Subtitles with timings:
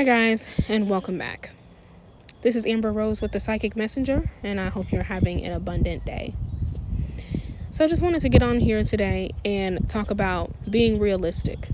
[0.00, 1.50] Hi, guys, and welcome back.
[2.40, 6.06] This is Amber Rose with the Psychic Messenger, and I hope you're having an abundant
[6.06, 6.32] day.
[7.70, 11.68] So, I just wanted to get on here today and talk about being realistic.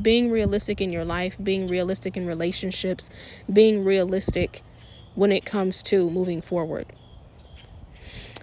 [0.00, 3.10] Being realistic in your life, being realistic in relationships,
[3.52, 4.62] being realistic
[5.16, 6.86] when it comes to moving forward.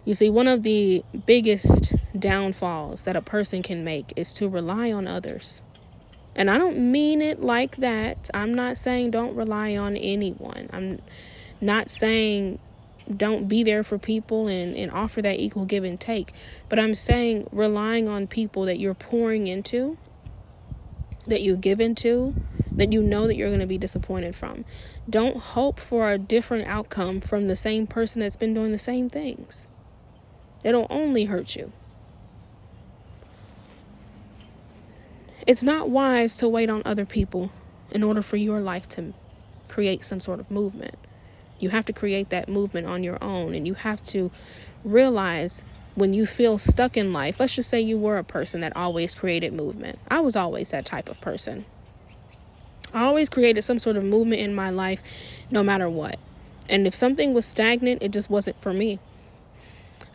[0.03, 4.91] You see, one of the biggest downfalls that a person can make is to rely
[4.91, 5.63] on others.
[6.35, 8.29] And I don't mean it like that.
[8.33, 10.69] I'm not saying don't rely on anyone.
[10.73, 11.01] I'm
[11.61, 12.59] not saying
[13.15, 16.33] don't be there for people and, and offer that equal give and take.
[16.69, 19.97] But I'm saying relying on people that you're pouring into,
[21.27, 22.35] that you give into,
[22.71, 24.65] that you know that you're going to be disappointed from.
[25.09, 29.09] Don't hope for a different outcome from the same person that's been doing the same
[29.09, 29.67] things.
[30.63, 31.71] It'll only hurt you.
[35.47, 37.51] It's not wise to wait on other people
[37.91, 39.13] in order for your life to
[39.67, 40.95] create some sort of movement.
[41.59, 44.31] You have to create that movement on your own, and you have to
[44.83, 47.39] realize when you feel stuck in life.
[47.39, 49.99] Let's just say you were a person that always created movement.
[50.09, 51.65] I was always that type of person.
[52.93, 55.01] I always created some sort of movement in my life,
[55.51, 56.17] no matter what.
[56.67, 58.99] And if something was stagnant, it just wasn't for me.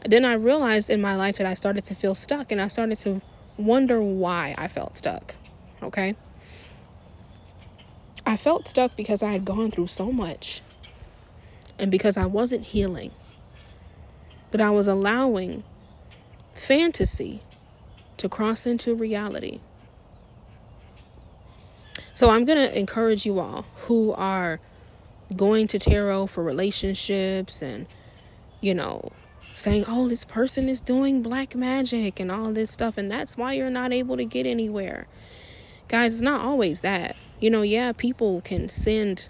[0.05, 2.99] Then I realized in my life that I started to feel stuck and I started
[3.01, 3.23] to
[3.61, 5.35] wonder why I felt stuck.
[5.83, 6.17] Okay?
[8.27, 10.63] I felt stuck because I had gone through so much
[11.79, 13.11] and because I wasn't healing.
[14.51, 15.65] But I was allowing
[16.55, 17.43] fantasy
[18.19, 19.61] to cross into reality.
[22.13, 24.61] So I'm going to encourage you all who are
[25.37, 27.87] going to tarot for relationships and,
[28.61, 29.13] you know,
[29.61, 33.53] saying, oh, this person is doing black magic and all this stuff, and that's why
[33.53, 35.07] you're not able to get anywhere.
[35.89, 37.17] Guys, it's not always that.
[37.41, 39.29] You know, yeah, people can send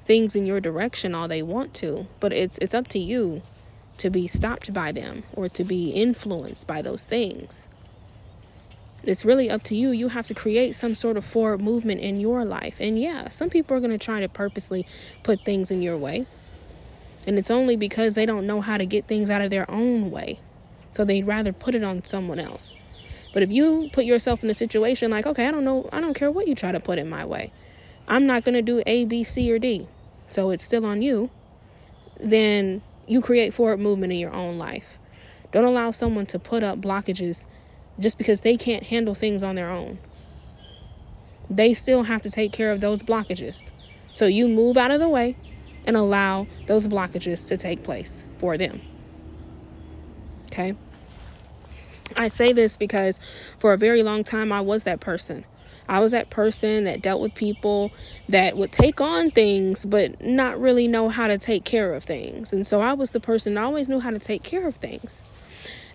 [0.00, 3.42] things in your direction all they want to, but it's it's up to you
[3.96, 7.68] to be stopped by them or to be influenced by those things.
[9.02, 9.90] It's really up to you.
[9.90, 12.78] You have to create some sort of forward movement in your life.
[12.80, 14.86] And yeah, some people are going to try to purposely
[15.22, 16.26] put things in your way.
[17.26, 20.10] And it's only because they don't know how to get things out of their own
[20.10, 20.40] way.
[20.90, 22.76] So they'd rather put it on someone else.
[23.32, 26.14] But if you put yourself in a situation like, okay, I don't know, I don't
[26.14, 27.52] care what you try to put in my way.
[28.06, 29.88] I'm not going to do A, B, C, or D.
[30.28, 31.30] So it's still on you.
[32.20, 34.98] Then you create forward movement in your own life.
[35.50, 37.46] Don't allow someone to put up blockages
[37.98, 39.98] just because they can't handle things on their own.
[41.50, 43.72] They still have to take care of those blockages.
[44.12, 45.36] So you move out of the way
[45.86, 48.80] and allow those blockages to take place for them.
[50.46, 50.74] Okay?
[52.16, 53.20] I say this because
[53.58, 55.44] for a very long time I was that person.
[55.88, 57.92] I was that person that dealt with people
[58.28, 62.52] that would take on things but not really know how to take care of things.
[62.52, 65.22] And so I was the person that always knew how to take care of things.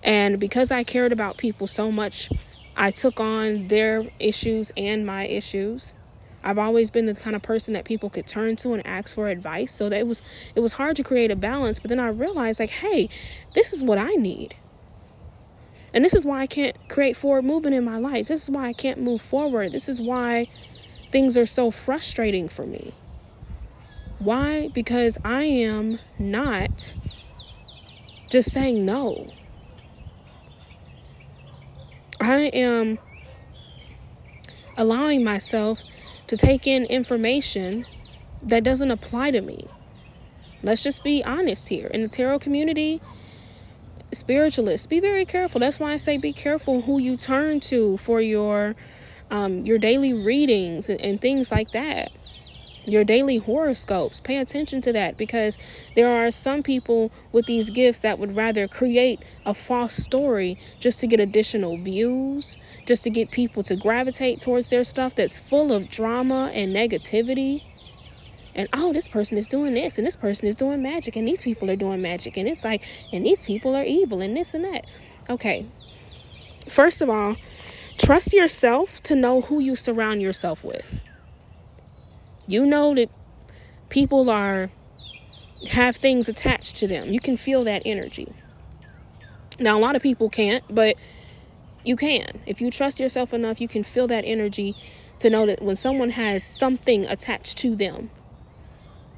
[0.03, 2.29] And because I cared about people so much,
[2.77, 5.93] I took on their issues and my issues.
[6.43, 9.27] I've always been the kind of person that people could turn to and ask for
[9.27, 9.71] advice.
[9.71, 10.23] So that it was
[10.55, 13.09] it was hard to create a balance, but then I realized like, hey,
[13.55, 14.55] this is what I need.
[15.93, 18.27] And this is why I can't create forward movement in my life.
[18.27, 19.71] This is why I can't move forward.
[19.71, 20.47] This is why
[21.11, 22.93] things are so frustrating for me.
[24.19, 24.67] Why?
[24.67, 26.93] Because I am not
[28.29, 29.25] just saying no.
[32.21, 32.99] I am
[34.77, 35.81] allowing myself
[36.29, 37.87] to take in information
[38.43, 39.65] that doesn't apply to me.
[40.61, 41.87] Let's just be honest here.
[41.87, 43.01] In the tarot community,
[44.11, 45.59] spiritualists, be very careful.
[45.59, 48.75] That's why I say be careful who you turn to for your
[49.31, 52.11] um, your daily readings and, and things like that
[52.85, 54.19] your daily horoscopes.
[54.19, 55.57] Pay attention to that because
[55.95, 60.99] there are some people with these gifts that would rather create a false story just
[60.99, 65.71] to get additional views, just to get people to gravitate towards their stuff that's full
[65.71, 67.63] of drama and negativity.
[68.55, 71.43] And oh, this person is doing this, and this person is doing magic, and these
[71.43, 72.83] people are doing magic, and it's like,
[73.13, 74.85] and these people are evil, and this and that.
[75.29, 75.67] Okay,
[76.67, 77.37] first of all,
[77.97, 80.99] trust yourself to know who you surround yourself with
[82.49, 83.09] you know that
[83.89, 84.71] people are
[85.71, 87.09] have things attached to them.
[87.09, 88.33] You can feel that energy.
[89.59, 90.95] Now, a lot of people can't, but
[91.83, 92.41] you can.
[92.45, 94.75] If you trust yourself enough, you can feel that energy
[95.19, 98.09] to know that when someone has something attached to them,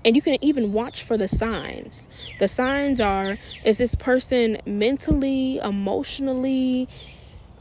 [0.04, 2.10] and you can even watch for the signs.
[2.40, 6.90] The signs are is this person mentally, emotionally,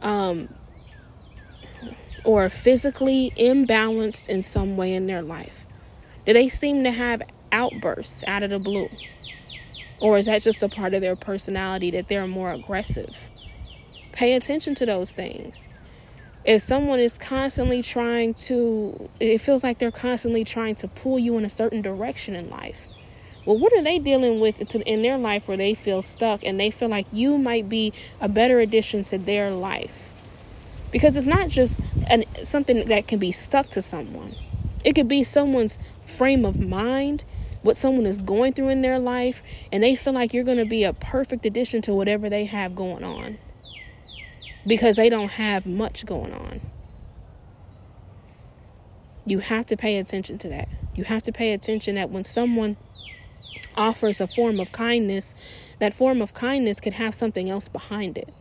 [0.00, 0.49] um,
[2.25, 5.67] or physically imbalanced in some way in their life.
[6.26, 7.22] Do they seem to have
[7.52, 8.88] outbursts out of the blue?
[10.00, 13.28] Or is that just a part of their personality that they're more aggressive?
[14.12, 15.69] Pay attention to those things.
[16.44, 21.37] If someone is constantly trying to, it feels like they're constantly trying to pull you
[21.37, 22.88] in a certain direction in life.
[23.44, 26.70] Well, what are they dealing with in their life where they feel stuck and they
[26.70, 30.00] feel like you might be a better addition to their life?
[30.90, 34.34] Because it's not just an, something that can be stuck to someone,
[34.84, 37.25] it could be someone's frame of mind
[37.62, 40.64] what someone is going through in their life, and they feel like you're going to
[40.64, 43.38] be a perfect addition to whatever they have going on
[44.66, 46.60] because they don't have much going on.
[49.26, 50.69] You have to pay attention to that.
[50.94, 52.76] You have to pay attention that when someone
[53.76, 55.34] offers a form of kindness,
[55.78, 58.32] that form of kindness could have something else behind it.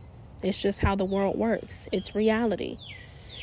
[0.42, 2.76] It's just how the world works, it's reality.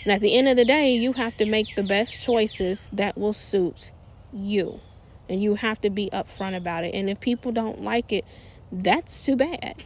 [0.04, 3.18] And at the end of the day, you have to make the best choices that
[3.18, 3.92] will suit
[4.32, 4.80] you
[5.30, 6.94] and you have to be upfront about it.
[6.94, 8.26] And if people don't like it,
[8.72, 9.84] that's too bad.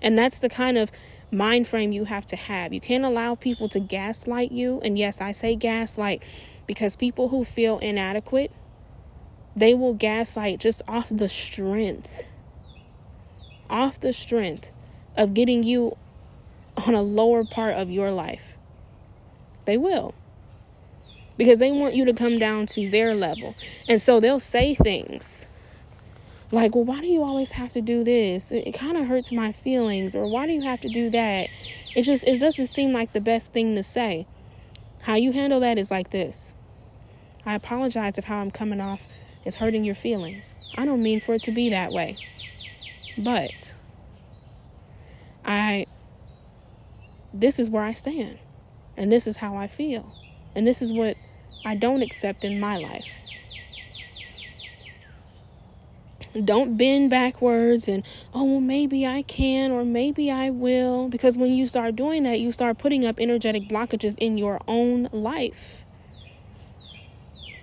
[0.00, 0.90] And that's the kind of
[1.30, 2.72] mind frame you have to have.
[2.72, 4.80] You can't allow people to gaslight you.
[4.82, 6.22] And yes, I say gaslight
[6.66, 8.52] because people who feel inadequate,
[9.56, 12.24] they will gaslight just off the strength,
[13.70, 14.72] off the strength
[15.16, 15.96] of getting you
[16.86, 18.54] on a lower part of your life.
[19.64, 20.14] They will
[21.36, 23.54] because they want you to come down to their level.
[23.88, 25.46] And so they'll say things
[26.52, 28.52] like, well, why do you always have to do this?
[28.52, 30.14] It, it kind of hurts my feelings.
[30.14, 31.48] Or why do you have to do that?
[31.94, 34.26] It just, it doesn't seem like the best thing to say.
[35.02, 36.54] How you handle that is like this.
[37.44, 39.06] I apologize if how I'm coming off
[39.44, 40.70] is hurting your feelings.
[40.76, 42.14] I don't mean for it to be that way.
[43.18, 43.74] But
[45.44, 45.86] I,
[47.34, 48.38] this is where I stand.
[48.96, 50.14] And this is how I feel.
[50.54, 51.16] And this is what
[51.64, 53.18] I don't accept in my life.
[56.44, 61.08] Don't bend backwards and, oh, well, maybe I can or maybe I will.
[61.08, 65.08] Because when you start doing that, you start putting up energetic blockages in your own
[65.12, 65.84] life.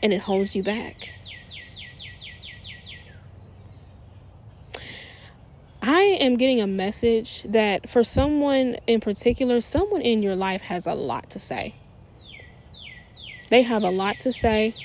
[0.04, 1.12] And it holds you back.
[5.82, 10.86] I am getting a message that for someone in particular, someone in your life has
[10.86, 11.74] a lot to say.
[13.50, 14.76] They have a lot to say.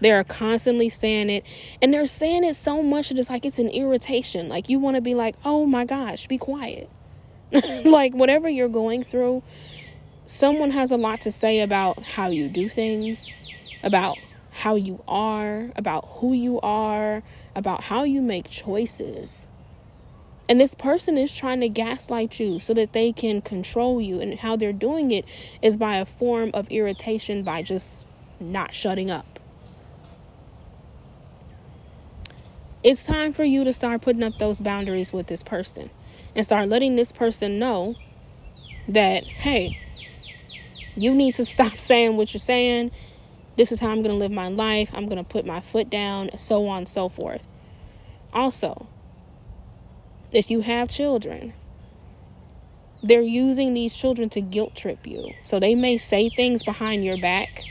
[0.00, 1.44] They're constantly saying it.
[1.82, 4.48] And they're saying it so much that it's like it's an irritation.
[4.48, 6.88] Like you want to be like, oh my gosh, be quiet.
[7.84, 9.42] like whatever you're going through,
[10.24, 13.36] someone has a lot to say about how you do things,
[13.82, 14.16] about
[14.50, 17.22] how you are, about who you are,
[17.54, 19.46] about how you make choices.
[20.52, 24.20] And this person is trying to gaslight you so that they can control you.
[24.20, 25.24] And how they're doing it
[25.62, 28.04] is by a form of irritation by just
[28.38, 29.40] not shutting up.
[32.82, 35.88] It's time for you to start putting up those boundaries with this person
[36.36, 37.94] and start letting this person know
[38.86, 39.80] that, hey,
[40.94, 42.90] you need to stop saying what you're saying.
[43.56, 44.90] This is how I'm going to live my life.
[44.92, 47.48] I'm going to put my foot down, so on and so forth.
[48.34, 48.86] Also,
[50.32, 51.52] if you have children,
[53.02, 55.32] they're using these children to guilt trip you.
[55.42, 57.64] So they may say things behind your back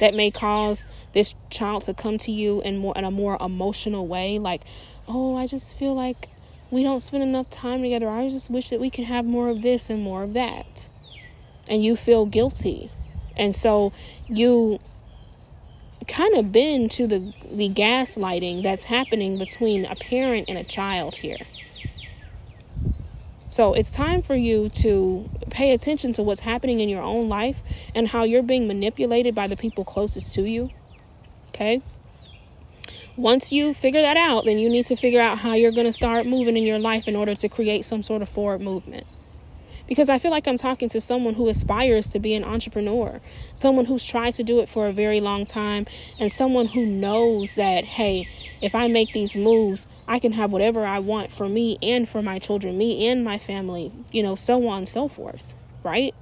[0.00, 4.06] that may cause this child to come to you in more in a more emotional
[4.06, 4.62] way like,
[5.08, 6.28] "Oh, I just feel like
[6.70, 8.08] we don't spend enough time together.
[8.08, 10.88] I just wish that we could have more of this and more of that."
[11.66, 12.90] And you feel guilty.
[13.36, 13.92] And so
[14.28, 14.78] you
[16.06, 21.18] kind of bend to the the gaslighting that's happening between a parent and a child
[21.18, 21.46] here.
[23.48, 27.62] So it's time for you to pay attention to what's happening in your own life
[27.94, 30.70] and how you're being manipulated by the people closest to you.
[31.48, 31.80] Okay?
[33.16, 35.92] Once you figure that out, then you need to figure out how you're going to
[35.92, 39.06] start moving in your life in order to create some sort of forward movement
[39.88, 43.20] because I feel like I'm talking to someone who aspires to be an entrepreneur,
[43.54, 45.86] someone who's tried to do it for a very long time,
[46.20, 48.28] and someone who knows that, hey,
[48.60, 52.22] if I make these moves, I can have whatever I want for me and for
[52.22, 56.14] my children, me and my family, you know, so on and so forth, right?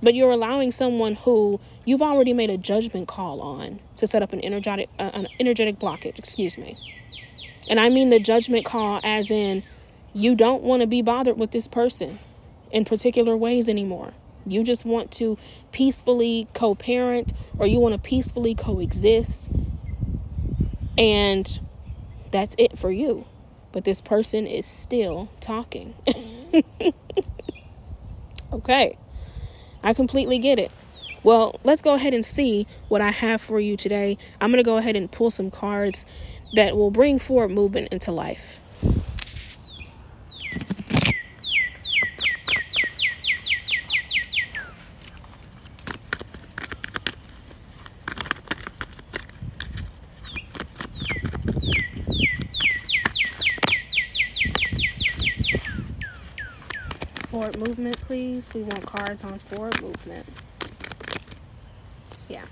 [0.00, 4.32] But you're allowing someone who you've already made a judgment call on to set up
[4.32, 6.74] an energetic uh, an energetic blockage, excuse me.
[7.68, 9.64] And I mean the judgment call as in
[10.14, 12.20] you don't want to be bothered with this person
[12.70, 14.12] in particular ways anymore.
[14.46, 15.36] You just want to
[15.72, 19.50] peacefully co parent or you want to peacefully coexist.
[20.96, 21.60] And
[22.30, 23.26] that's it for you.
[23.72, 25.94] But this person is still talking.
[28.52, 28.96] okay.
[29.82, 30.72] I completely get it.
[31.22, 34.16] Well, let's go ahead and see what I have for you today.
[34.40, 36.06] I'm going to go ahead and pull some cards
[36.54, 38.60] that will bring forward movement into life.
[57.30, 58.52] Forward movement, please.
[58.54, 60.26] We want cards on forward movement.
[62.28, 62.44] Yeah.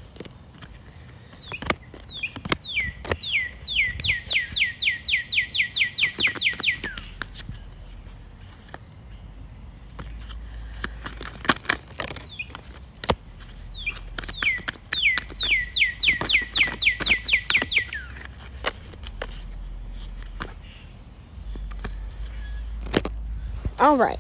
[23.78, 24.18] All right.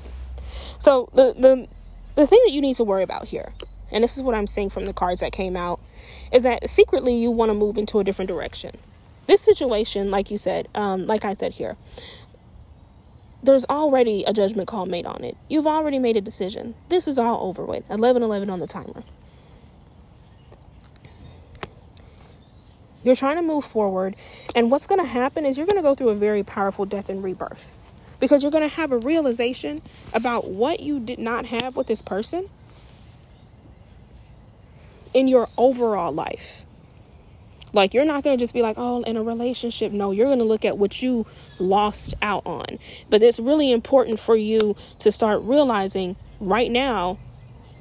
[0.86, 1.66] So the the
[2.14, 3.52] the thing that you need to worry about here,
[3.90, 5.80] and this is what I'm saying from the cards that came out,
[6.30, 8.78] is that secretly you want to move into a different direction.
[9.26, 11.76] This situation, like you said, um, like I said here,
[13.42, 15.36] there's already a judgment call made on it.
[15.48, 16.76] You've already made a decision.
[16.88, 17.90] This is all over with.
[17.90, 19.02] 11 11 on the timer.
[23.02, 24.14] You're trying to move forward,
[24.54, 27.08] and what's going to happen is you're going to go through a very powerful death
[27.08, 27.72] and rebirth
[28.20, 29.80] because you're going to have a realization
[30.14, 32.48] about what you did not have with this person
[35.14, 36.64] in your overall life.
[37.72, 39.92] Like, you're not going to just be like, oh, in a relationship.
[39.92, 41.26] No, you're going to look at what you
[41.58, 42.78] lost out on.
[43.10, 47.18] But it's really important for you to start realizing right now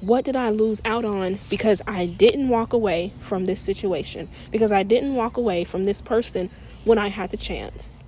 [0.01, 4.71] what did I lose out on because I didn't walk away from this situation, because
[4.71, 6.49] I didn't walk away from this person
[6.83, 8.03] when I had the chance.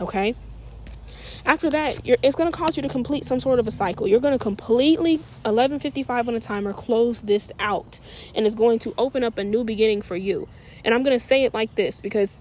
[0.00, 0.34] Okay?
[1.44, 4.06] After that, it's going to cause you to complete some sort of a cycle.
[4.06, 7.98] You're going to completely 11:55 on the timer close this out,
[8.34, 10.48] and it's going to open up a new beginning for you.
[10.84, 12.38] And I'm going to say it like this because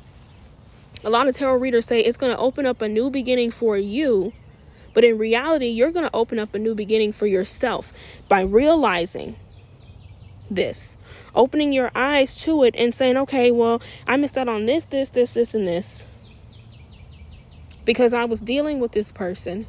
[1.03, 3.75] a lot of tarot readers say it's going to open up a new beginning for
[3.75, 4.33] you,
[4.93, 7.91] but in reality, you're going to open up a new beginning for yourself
[8.27, 9.35] by realizing
[10.49, 10.97] this,
[11.33, 15.09] opening your eyes to it and saying, okay, well, I missed out on this, this,
[15.09, 16.05] this, this, and this
[17.85, 19.67] because I was dealing with this person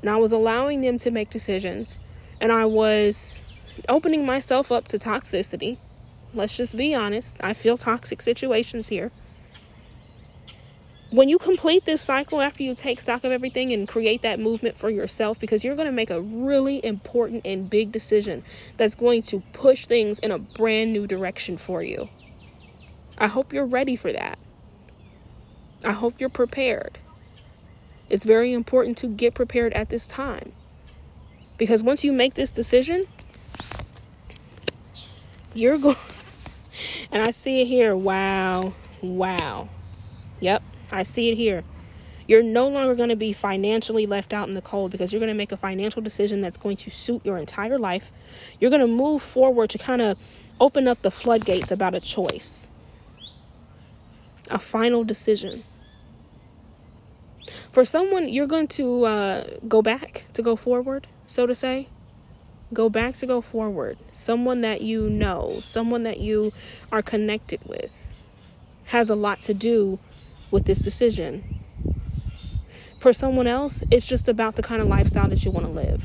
[0.00, 2.00] and I was allowing them to make decisions
[2.40, 3.42] and I was
[3.88, 5.78] opening myself up to toxicity.
[6.34, 7.36] Let's just be honest.
[7.42, 9.10] I feel toxic situations here.
[11.10, 14.78] When you complete this cycle after you take stock of everything and create that movement
[14.78, 18.42] for yourself, because you're going to make a really important and big decision
[18.78, 22.08] that's going to push things in a brand new direction for you.
[23.18, 24.38] I hope you're ready for that.
[25.84, 26.98] I hope you're prepared.
[28.12, 30.52] It's very important to get prepared at this time.
[31.56, 33.04] Because once you make this decision,
[35.54, 35.96] you're going
[37.10, 37.96] and I see it here.
[37.96, 38.74] Wow.
[39.00, 39.70] Wow.
[40.40, 41.64] Yep, I see it here.
[42.28, 45.28] You're no longer going to be financially left out in the cold because you're going
[45.28, 48.12] to make a financial decision that's going to suit your entire life.
[48.60, 50.18] You're going to move forward to kind of
[50.60, 52.68] open up the floodgates about a choice,
[54.50, 55.62] a final decision.
[57.72, 61.88] For someone, you're going to uh, go back to go forward, so to say.
[62.74, 63.96] Go back to go forward.
[64.10, 66.52] Someone that you know, someone that you
[66.90, 68.12] are connected with,
[68.86, 69.98] has a lot to do
[70.50, 71.60] with this decision.
[72.98, 76.04] For someone else, it's just about the kind of lifestyle that you want to live.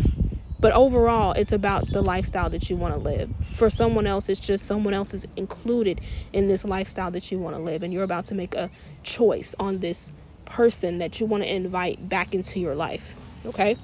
[0.62, 3.30] But overall, it's about the lifestyle that you want to live.
[3.54, 6.00] For someone else, it's just someone else is included
[6.32, 7.84] in this lifestyle that you want to live.
[7.84, 8.72] And you're about to make a
[9.04, 10.14] choice on this
[10.50, 13.16] person that you want to invite back into your life.
[13.46, 13.78] Okay?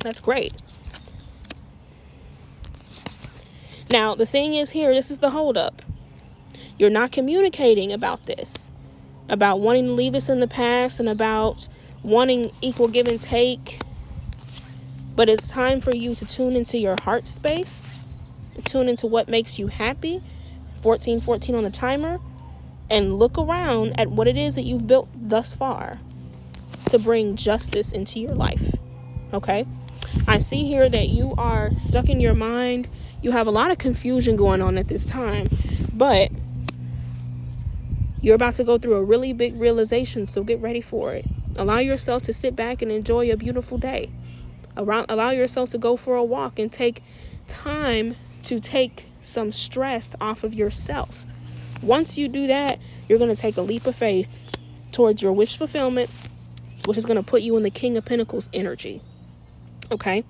[0.00, 0.52] That's great.
[3.90, 5.82] Now, the thing is here, this is the holdup.
[6.78, 8.70] You're not communicating about this,
[9.28, 11.68] about wanting to leave this in the past and about
[12.02, 13.80] wanting equal give and take.
[15.14, 17.98] But it's time for you to tune into your heart space,
[18.64, 20.22] tune into what makes you happy.
[20.82, 22.20] 1414 on the timer
[22.90, 25.98] and look around at what it is that you've built thus far
[26.90, 28.74] to bring justice into your life.
[29.32, 29.66] Okay?
[30.28, 32.88] I see here that you are stuck in your mind.
[33.22, 35.48] You have a lot of confusion going on at this time,
[35.92, 36.30] but
[38.20, 41.26] you're about to go through a really big realization, so get ready for it.
[41.58, 44.10] Allow yourself to sit back and enjoy a beautiful day.
[44.76, 47.02] Around, Allow yourself to go for a walk and take
[47.48, 51.25] time to take some stress off of yourself.
[51.82, 52.78] Once you do that,
[53.08, 54.38] you're going to take a leap of faith
[54.92, 56.10] towards your wish fulfillment,
[56.86, 59.02] which is going to put you in the King of Pentacles energy.
[59.90, 60.24] Okay?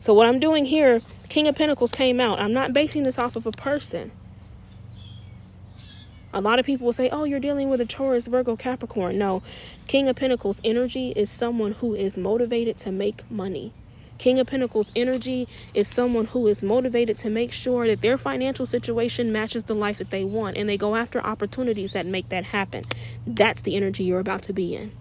[0.00, 2.40] So, what I'm doing here, King of Pentacles came out.
[2.40, 4.12] I'm not basing this off of a person.
[6.32, 9.18] A lot of people will say, oh, you're dealing with a Taurus, Virgo, Capricorn.
[9.18, 9.42] No,
[9.88, 13.72] King of Pentacles energy is someone who is motivated to make money.
[14.20, 18.66] King of Pentacles energy is someone who is motivated to make sure that their financial
[18.66, 22.44] situation matches the life that they want and they go after opportunities that make that
[22.44, 22.84] happen.
[23.26, 24.92] That's the energy you're about to be in.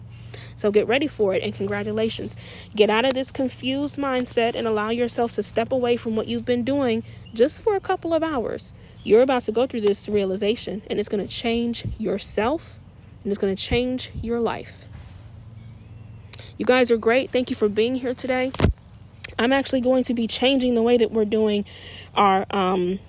[0.55, 2.37] So get ready for it and congratulations.
[2.73, 6.45] Get out of this confused mindset and allow yourself to step away from what you've
[6.45, 8.71] been doing just for a couple of hours.
[9.03, 12.79] You're about to go through this realization and it's going to change yourself
[13.25, 14.85] and it's going to change your life.
[16.57, 17.31] You guys are great.
[17.31, 18.53] Thank you for being here today.
[19.39, 21.65] I'm actually going to be changing the way that we're doing
[22.13, 22.99] our um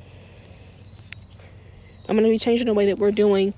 [2.08, 3.54] I'm going to be changing the way that we're doing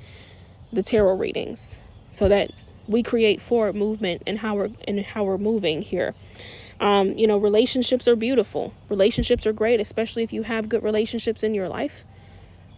[0.73, 1.79] the tarot readings
[2.11, 2.51] so that
[2.87, 6.15] we create forward movement and how we're and how we're moving here.
[6.81, 8.75] Um, you know, relationships are beautiful.
[8.89, 12.05] Relationships are great, especially if you have good relationships in your life.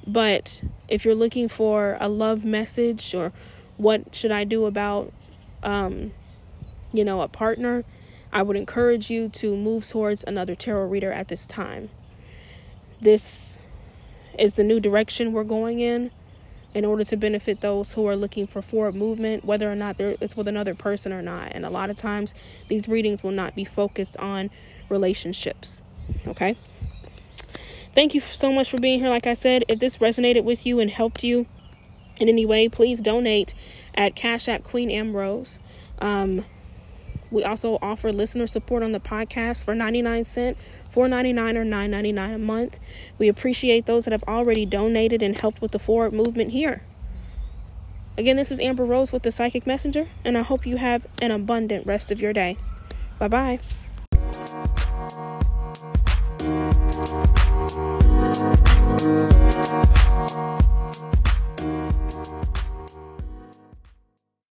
[0.07, 3.33] But if you're looking for a love message or
[3.79, 5.13] what should I do about
[5.63, 6.13] um,
[6.93, 7.85] you know, a partner,
[8.35, 11.89] I would encourage you to move towards another tarot reader at this time.
[13.01, 13.59] This
[14.37, 16.11] is the new direction we're going in
[16.75, 20.37] in order to benefit those who are looking for forward movement, whether or not it's
[20.37, 21.53] with another person or not.
[21.53, 22.35] And a lot of times,
[22.67, 24.51] these readings will not be focused on
[24.89, 25.83] relationships.
[26.27, 26.57] Okay?
[27.95, 29.09] Thank you so much for being here.
[29.09, 31.47] Like I said, if this resonated with you and helped you
[32.21, 33.55] in any way, please donate
[33.95, 35.61] at Cash App Queen Ambrose.
[36.01, 36.45] Um,
[37.35, 40.61] we also offer listener support on the podcast for 99 cents,
[40.95, 42.79] 4.99 or 9.99 a month.
[43.19, 46.83] We appreciate those that have already donated and helped with the forward movement here.
[48.17, 51.33] Again, this is Amber Rose with the Psychic Messenger, and I hope you have an
[51.33, 52.57] abundant rest of your day.
[53.19, 53.84] Bye bye.